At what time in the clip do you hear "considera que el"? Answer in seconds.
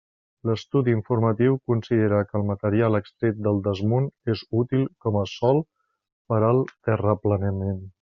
1.71-2.47